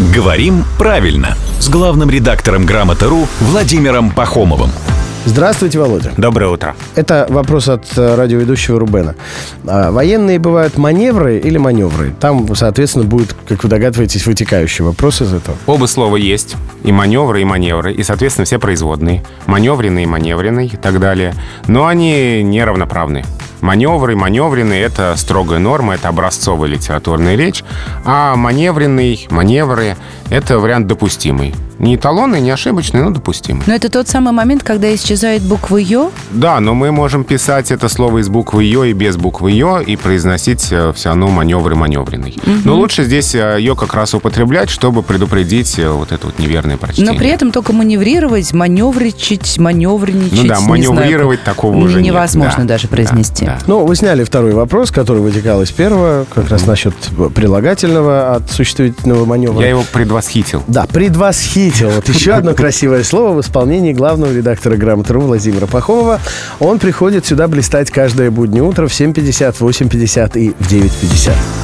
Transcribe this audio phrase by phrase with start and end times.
[0.00, 4.70] Говорим правильно с главным редактором «Грамоты.ру» Владимиром Пахомовым.
[5.26, 6.12] Здравствуйте, Володя.
[6.16, 6.74] Доброе утро.
[6.94, 9.14] Это вопрос от э, радиоведущего Рубена.
[9.66, 12.14] А, военные бывают маневры или маневры?
[12.18, 15.58] Там, соответственно, будет, как вы догадываетесь, вытекающий вопрос из этого.
[15.66, 16.56] Оба слова есть.
[16.82, 17.92] И маневры, и маневры.
[17.92, 19.22] И, соответственно, все производные.
[19.44, 21.34] Маневренный, маневренный и так далее.
[21.68, 23.26] Но они неравноправны.
[23.60, 27.62] Маневры, маневренные— это строгая норма, это образцовая литературная речь.
[28.04, 29.96] А маневренный, маневры—
[30.30, 31.54] это вариант допустимый.
[31.80, 33.62] Не эталонный, не ошибочный, но допустимый.
[33.66, 36.10] Но это тот самый момент, когда исчезает буква «ё».
[36.30, 39.96] Да, но мы можем писать это слово из буквы «ё» и без буквы «ё» и
[39.96, 42.36] произносить э, все равно маневры маневренный.
[42.64, 46.76] Но лучше здесь э, «ё» как раз употреблять, чтобы предупредить э, вот это вот неверное
[46.76, 47.12] прочтение.
[47.12, 50.42] Но при этом только маневрировать, маневричить, маневренничать.
[50.42, 52.12] Ну да, не маневрировать знаю, такого уже нет.
[52.12, 53.46] невозможно Да, даже да, произнести.
[53.46, 53.58] да.
[53.66, 56.94] Ну, вы сняли второй вопрос, который вытекал из первого, как раз насчет
[57.34, 59.62] прилагательного от существительного маневра.
[59.62, 60.62] Я его предвосхитил.
[60.66, 61.69] Да, предвосхитил.
[61.78, 66.20] Вот еще одно красивое слово в исполнении главного редактора «Грамоты.ру» Владимира Пахомова.
[66.58, 71.59] Он приходит сюда блистать каждое буднее утро в 7.50, в 8.50 и в 9.50.